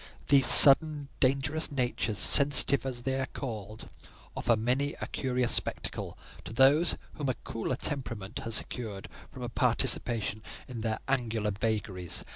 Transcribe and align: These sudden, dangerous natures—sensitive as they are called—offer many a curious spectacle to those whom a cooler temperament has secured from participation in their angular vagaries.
These 0.29 0.47
sudden, 0.47 1.09
dangerous 1.19 1.71
natures—sensitive 1.71 2.87
as 2.87 3.03
they 3.03 3.19
are 3.19 3.27
called—offer 3.27 4.55
many 4.57 4.95
a 4.99 5.05
curious 5.05 5.51
spectacle 5.51 6.17
to 6.43 6.51
those 6.53 6.97
whom 7.13 7.29
a 7.29 7.35
cooler 7.43 7.75
temperament 7.75 8.39
has 8.39 8.55
secured 8.55 9.07
from 9.31 9.47
participation 9.51 10.41
in 10.67 10.81
their 10.81 10.97
angular 11.07 11.51
vagaries. 11.51 12.25